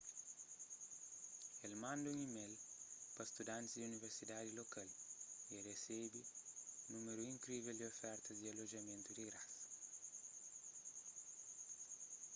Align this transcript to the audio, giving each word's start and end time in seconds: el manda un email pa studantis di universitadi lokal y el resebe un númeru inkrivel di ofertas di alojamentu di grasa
el 1.65 1.73
manda 1.83 2.07
un 2.13 2.19
email 2.27 2.53
pa 3.15 3.23
studantis 3.31 3.75
di 3.75 3.87
universitadi 3.91 4.51
lokal 4.59 4.89
y 5.51 5.51
el 5.57 5.65
resebe 5.71 6.19
un 6.87 6.91
númeru 6.95 7.21
inkrivel 7.33 7.75
di 7.77 7.89
ofertas 7.93 8.35
di 8.39 8.47
alojamentu 8.53 9.09
di 9.13 9.23
grasa 9.29 9.51